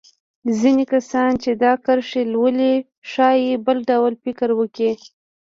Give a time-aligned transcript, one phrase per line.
[0.59, 2.73] ځينې کسان چې دا کرښې لولي
[3.11, 4.91] ښايي بل ډول فکر وکړي.